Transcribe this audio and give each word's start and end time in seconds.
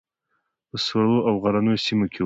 په 0.69 0.77
سړو 0.85 1.17
او 1.27 1.33
غرنیو 1.43 1.83
سیمو 1.85 2.05
کې 2.13 2.17
وو. 2.17 2.19